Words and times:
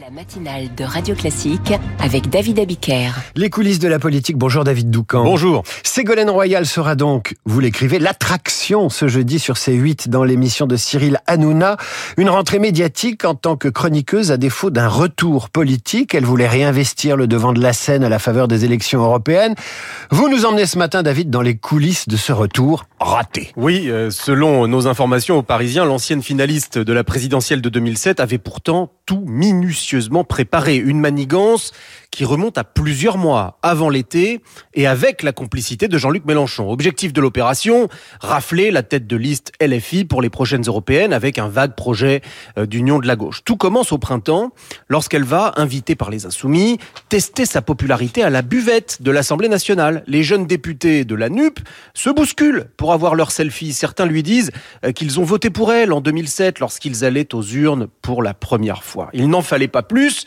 La 0.00 0.10
matinale 0.10 0.74
de 0.74 0.82
Radio 0.82 1.14
Classique 1.14 1.72
avec 2.00 2.28
David 2.28 2.58
Abiker. 2.58 3.12
Les 3.36 3.48
coulisses 3.48 3.78
de 3.78 3.86
la 3.86 4.00
politique. 4.00 4.36
Bonjour 4.36 4.64
David 4.64 4.90
Doucan. 4.90 5.22
Bonjour. 5.22 5.62
Ségolène 5.84 6.30
Royal 6.30 6.66
sera 6.66 6.96
donc, 6.96 7.36
vous 7.44 7.60
l'écrivez, 7.60 8.00
l'attraction 8.00 8.88
ce 8.88 9.06
jeudi 9.06 9.38
sur 9.38 9.54
C8 9.54 10.08
dans 10.08 10.24
l'émission 10.24 10.66
de 10.66 10.74
Cyril 10.74 11.20
Hanouna. 11.28 11.76
Une 12.16 12.28
rentrée 12.28 12.58
médiatique 12.58 13.24
en 13.24 13.36
tant 13.36 13.56
que 13.56 13.68
chroniqueuse 13.68 14.32
à 14.32 14.36
défaut 14.36 14.70
d'un 14.70 14.88
retour 14.88 15.48
politique. 15.48 16.12
Elle 16.16 16.24
voulait 16.24 16.48
réinvestir 16.48 17.16
le 17.16 17.28
devant 17.28 17.52
de 17.52 17.60
la 17.60 17.72
scène 17.72 18.02
à 18.02 18.08
la 18.08 18.18
faveur 18.18 18.48
des 18.48 18.64
élections 18.64 19.00
européennes. 19.00 19.54
Vous 20.10 20.28
nous 20.28 20.44
emmenez 20.44 20.66
ce 20.66 20.76
matin, 20.76 21.04
David, 21.04 21.30
dans 21.30 21.42
les 21.42 21.56
coulisses 21.56 22.08
de 22.08 22.16
ce 22.16 22.32
retour 22.32 22.86
raté. 22.98 23.52
Oui, 23.56 23.88
euh, 23.88 24.10
selon 24.10 24.66
nos 24.66 24.88
informations 24.88 25.38
aux 25.38 25.42
Parisiens, 25.42 25.84
l'ancienne 25.84 26.22
finaliste 26.22 26.78
de 26.78 26.92
la 26.92 27.04
présidentielle 27.04 27.60
de 27.60 27.68
2007 27.68 28.18
avait 28.18 28.38
pourtant 28.38 28.90
tout 29.06 29.24
minutieusement 29.26 30.24
préparé. 30.24 30.76
Une 30.76 31.00
manigance 31.00 31.72
qui 32.14 32.24
remonte 32.24 32.58
à 32.58 32.64
plusieurs 32.64 33.18
mois 33.18 33.58
avant 33.62 33.88
l'été 33.88 34.40
et 34.74 34.86
avec 34.86 35.24
la 35.24 35.32
complicité 35.32 35.88
de 35.88 35.98
Jean-Luc 35.98 36.24
Mélenchon. 36.24 36.70
Objectif 36.70 37.12
de 37.12 37.20
l'opération, 37.20 37.88
rafler 38.20 38.70
la 38.70 38.84
tête 38.84 39.08
de 39.08 39.16
liste 39.16 39.52
LFI 39.60 40.04
pour 40.04 40.22
les 40.22 40.30
prochaines 40.30 40.62
européennes 40.62 41.12
avec 41.12 41.38
un 41.38 41.48
vague 41.48 41.74
projet 41.74 42.22
euh, 42.56 42.66
d'union 42.66 43.00
de 43.00 43.08
la 43.08 43.16
gauche. 43.16 43.42
Tout 43.44 43.56
commence 43.56 43.90
au 43.90 43.98
printemps 43.98 44.52
lorsqu'elle 44.88 45.24
va, 45.24 45.54
invitée 45.56 45.96
par 45.96 46.08
les 46.08 46.24
insoumis, 46.24 46.78
tester 47.08 47.46
sa 47.46 47.62
popularité 47.62 48.22
à 48.22 48.30
la 48.30 48.42
buvette 48.42 49.02
de 49.02 49.10
l'Assemblée 49.10 49.48
nationale. 49.48 50.04
Les 50.06 50.22
jeunes 50.22 50.46
députés 50.46 51.04
de 51.04 51.16
la 51.16 51.28
NUP 51.28 51.58
se 51.94 52.10
bousculent 52.10 52.66
pour 52.76 52.92
avoir 52.92 53.16
leur 53.16 53.32
selfie. 53.32 53.72
Certains 53.72 54.06
lui 54.06 54.22
disent 54.22 54.52
euh, 54.84 54.92
qu'ils 54.92 55.18
ont 55.18 55.24
voté 55.24 55.50
pour 55.50 55.72
elle 55.72 55.92
en 55.92 56.00
2007 56.00 56.60
lorsqu'ils 56.60 57.04
allaient 57.04 57.34
aux 57.34 57.42
urnes 57.42 57.88
pour 58.02 58.22
la 58.22 58.34
première 58.34 58.84
fois. 58.84 58.93
Il 59.12 59.28
n'en 59.28 59.42
fallait 59.42 59.68
pas 59.68 59.82
plus 59.82 60.26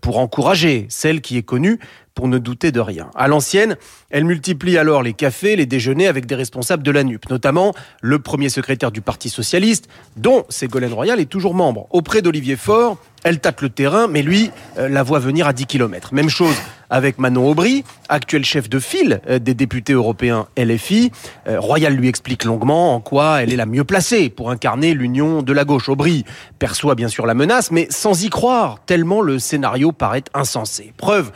pour 0.00 0.18
encourager 0.18 0.86
celle 0.88 1.20
qui 1.20 1.36
est 1.36 1.42
connue 1.42 1.78
pour 2.14 2.28
ne 2.28 2.38
douter 2.38 2.72
de 2.72 2.80
rien. 2.80 3.10
À 3.14 3.28
l'ancienne, 3.28 3.76
elle 4.10 4.24
multiplie 4.24 4.78
alors 4.78 5.02
les 5.02 5.12
cafés, 5.12 5.56
les 5.56 5.66
déjeuners 5.66 6.06
avec 6.06 6.26
des 6.26 6.34
responsables 6.34 6.82
de 6.82 6.90
la 6.90 7.02
NUP, 7.02 7.28
notamment 7.28 7.74
le 8.00 8.18
premier 8.20 8.48
secrétaire 8.48 8.92
du 8.92 9.00
Parti 9.00 9.28
Socialiste, 9.28 9.88
dont 10.16 10.44
Ségolène 10.48 10.92
Royal 10.92 11.18
est 11.20 11.26
toujours 11.26 11.54
membre. 11.54 11.86
Auprès 11.90 12.22
d'Olivier 12.22 12.56
Faure, 12.56 12.98
elle 13.24 13.40
tâte 13.40 13.62
le 13.62 13.68
terrain, 13.68 14.06
mais 14.06 14.22
lui 14.22 14.50
euh, 14.78 14.88
la 14.88 15.02
voit 15.02 15.18
venir 15.18 15.46
à 15.48 15.52
10 15.52 15.66
km. 15.66 16.14
Même 16.14 16.28
chose 16.28 16.54
avec 16.90 17.18
Manon 17.18 17.50
Aubry, 17.50 17.84
actuel 18.08 18.44
chef 18.44 18.68
de 18.68 18.78
file 18.78 19.20
euh, 19.28 19.38
des 19.38 19.54
députés 19.54 19.92
européens 19.92 20.46
LFI. 20.56 21.10
Euh, 21.48 21.60
Royal 21.60 21.94
lui 21.94 22.08
explique 22.08 22.44
longuement 22.44 22.94
en 22.94 23.00
quoi 23.00 23.42
elle 23.42 23.52
est 23.52 23.56
la 23.56 23.66
mieux 23.66 23.84
placée 23.84 24.28
pour 24.28 24.50
incarner 24.50 24.94
l'union 24.94 25.42
de 25.42 25.52
la 25.52 25.64
gauche. 25.64 25.88
Aubry 25.88 26.24
perçoit 26.58 26.94
bien 26.94 27.08
sûr 27.08 27.26
la 27.26 27.34
menace, 27.34 27.70
mais 27.70 27.86
sans 27.90 28.24
y 28.24 28.30
croire, 28.30 28.80
tellement 28.86 29.20
le 29.20 29.38
scénario 29.38 29.92
paraît 29.92 30.24
insensé. 30.34 30.92
Preuve 30.96 31.32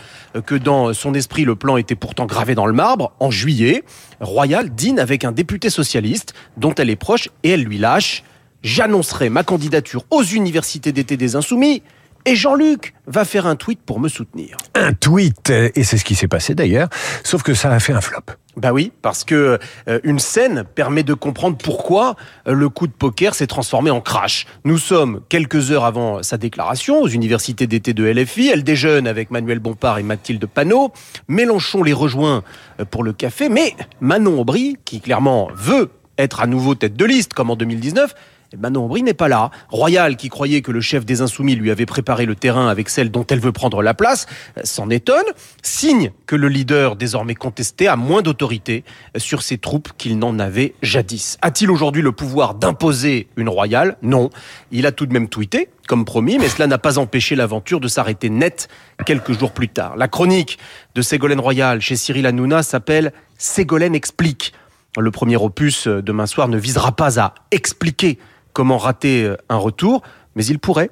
que 0.46 0.54
dans 0.54 0.92
son 0.92 1.14
esprit, 1.14 1.44
le 1.44 1.56
plan 1.56 1.76
était 1.76 1.94
pourtant 1.94 2.26
gravé 2.26 2.54
dans 2.54 2.66
le 2.66 2.72
marbre. 2.72 3.12
En 3.20 3.30
juillet, 3.30 3.84
Royal 4.20 4.70
dîne 4.70 4.98
avec 4.98 5.24
un 5.24 5.32
député 5.32 5.70
socialiste 5.70 6.34
dont 6.56 6.74
elle 6.74 6.90
est 6.90 6.96
proche 6.96 7.28
et 7.42 7.50
elle 7.50 7.64
lui 7.64 7.78
lâche 7.78 8.22
J'annoncerai 8.62 9.28
ma 9.28 9.44
candidature 9.44 10.04
aux 10.10 10.24
universités 10.24 10.90
d'été 10.90 11.16
des 11.16 11.36
Insoumis 11.36 11.82
et 12.28 12.36
Jean-Luc 12.36 12.92
va 13.06 13.24
faire 13.24 13.46
un 13.46 13.56
tweet 13.56 13.80
pour 13.80 14.00
me 14.00 14.08
soutenir. 14.08 14.58
Un 14.74 14.92
tweet, 14.92 15.48
et 15.48 15.82
c'est 15.82 15.96
ce 15.96 16.04
qui 16.04 16.14
s'est 16.14 16.28
passé 16.28 16.54
d'ailleurs, 16.54 16.90
sauf 17.24 17.42
que 17.42 17.54
ça 17.54 17.72
a 17.72 17.80
fait 17.80 17.94
un 17.94 18.02
flop. 18.02 18.20
Bah 18.58 18.72
oui, 18.72 18.92
parce 19.00 19.24
que 19.24 19.58
euh, 19.88 20.00
une 20.02 20.18
scène 20.18 20.64
permet 20.74 21.04
de 21.04 21.14
comprendre 21.14 21.56
pourquoi 21.56 22.16
euh, 22.46 22.52
le 22.52 22.68
coup 22.68 22.86
de 22.86 22.92
poker 22.92 23.34
s'est 23.34 23.46
transformé 23.46 23.90
en 23.90 24.02
crash. 24.02 24.46
Nous 24.64 24.76
sommes 24.76 25.22
quelques 25.30 25.70
heures 25.70 25.86
avant 25.86 26.22
sa 26.22 26.36
déclaration 26.36 27.00
aux 27.00 27.08
universités 27.08 27.66
d'été 27.66 27.94
de 27.94 28.04
LFI. 28.04 28.50
Elle 28.52 28.64
déjeune 28.64 29.06
avec 29.06 29.30
Manuel 29.30 29.60
Bompard 29.60 29.98
et 29.98 30.02
Mathilde 30.02 30.44
Panot. 30.44 30.92
Mélenchon 31.28 31.82
les 31.82 31.94
rejoint 31.94 32.42
euh, 32.78 32.84
pour 32.84 33.04
le 33.04 33.14
café, 33.14 33.48
mais 33.48 33.74
Manon 34.00 34.40
Aubry, 34.40 34.76
qui 34.84 35.00
clairement 35.00 35.48
veut 35.54 35.90
être 36.18 36.40
à 36.40 36.46
nouveau 36.46 36.74
tête 36.74 36.94
de 36.94 37.04
liste 37.04 37.32
comme 37.32 37.50
en 37.50 37.56
2019, 37.56 38.12
et 38.52 38.56
Manon 38.56 38.86
Aubry 38.86 39.02
n'est 39.02 39.14
pas 39.14 39.28
là. 39.28 39.50
Royal, 39.68 40.16
qui 40.16 40.28
croyait 40.28 40.62
que 40.62 40.72
le 40.72 40.80
chef 40.80 41.04
des 41.04 41.20
Insoumis 41.20 41.54
lui 41.54 41.70
avait 41.70 41.86
préparé 41.86 42.24
le 42.24 42.34
terrain 42.34 42.68
avec 42.68 42.88
celle 42.88 43.10
dont 43.10 43.26
elle 43.26 43.40
veut 43.40 43.52
prendre 43.52 43.82
la 43.82 43.92
place, 43.92 44.26
s'en 44.64 44.88
étonne, 44.88 45.24
signe 45.62 46.12
que 46.26 46.34
le 46.34 46.48
leader 46.48 46.96
désormais 46.96 47.34
contesté 47.34 47.88
a 47.88 47.96
moins 47.96 48.22
d'autorité 48.22 48.84
sur 49.16 49.42
ses 49.42 49.58
troupes 49.58 49.90
qu'il 49.98 50.18
n'en 50.18 50.38
avait 50.38 50.74
jadis. 50.82 51.36
A-t-il 51.42 51.70
aujourd'hui 51.70 52.00
le 52.00 52.12
pouvoir 52.12 52.54
d'imposer 52.54 53.28
une 53.36 53.50
royale? 53.50 53.96
Non. 54.02 54.30
Il 54.70 54.86
a 54.86 54.92
tout 54.92 55.04
de 55.04 55.12
même 55.12 55.28
tweeté, 55.28 55.68
comme 55.86 56.06
promis, 56.06 56.38
mais 56.38 56.48
cela 56.48 56.66
n'a 56.66 56.78
pas 56.78 56.98
empêché 56.98 57.36
l'aventure 57.36 57.80
de 57.80 57.88
s'arrêter 57.88 58.30
net 58.30 58.68
quelques 59.04 59.38
jours 59.38 59.52
plus 59.52 59.68
tard. 59.68 59.96
La 59.96 60.08
chronique 60.08 60.58
de 60.94 61.02
Ségolène 61.02 61.40
Royal 61.40 61.80
chez 61.80 61.96
Cyril 61.96 62.26
Hanouna 62.26 62.62
s'appelle 62.62 63.12
Ségolène 63.36 63.94
explique. 63.94 64.54
Le 64.98 65.10
premier 65.10 65.36
opus 65.36 65.86
demain 65.86 66.26
soir 66.26 66.48
ne 66.48 66.56
visera 66.56 66.92
pas 66.92 67.20
à 67.20 67.34
expliquer 67.50 68.18
comment 68.58 68.76
rater 68.76 69.22
euh, 69.22 69.36
un 69.48 69.56
retour, 69.56 70.02
mais 70.34 70.44
il 70.44 70.58
pourrait. 70.58 70.90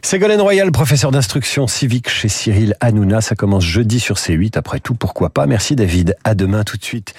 Ségolène 0.00 0.40
Royal, 0.40 0.70
professeur 0.70 1.10
d'instruction 1.10 1.66
civique 1.66 2.08
chez 2.08 2.28
Cyril 2.28 2.76
Hanouna. 2.78 3.20
Ça 3.20 3.34
commence 3.34 3.64
jeudi 3.64 3.98
sur 3.98 4.14
C8. 4.14 4.56
Après 4.56 4.78
tout, 4.78 4.94
pourquoi 4.94 5.30
pas? 5.30 5.48
Merci 5.48 5.74
David. 5.74 6.14
À 6.22 6.36
demain 6.36 6.62
tout 6.62 6.76
de 6.76 6.84
suite. 6.84 7.14